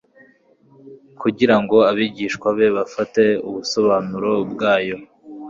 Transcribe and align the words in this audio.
kugira 1.21 1.55
ngo 1.61 1.77
abigishwa 1.91 2.47
be 2.57 2.67
bafate 2.77 3.23
ubusobanuro 3.47 4.31
bwayo. 4.51 4.95